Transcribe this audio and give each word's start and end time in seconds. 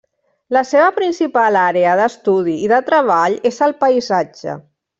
La 0.55 0.61
seva 0.69 0.87
principal 0.95 1.59
àrea 1.65 1.93
d'estudi 2.01 2.55
i 2.69 2.71
de 2.73 2.81
treball 2.89 3.37
és 3.53 3.61
el 3.69 3.77
paisatge. 3.85 4.57